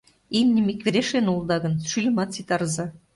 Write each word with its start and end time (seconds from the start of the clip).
Имньым 0.39 0.67
икверешлен 0.73 1.25
улыда 1.33 1.57
гын. 1.63 1.73
шӱльымат 1.89 2.29
ситарыза. 2.35 2.85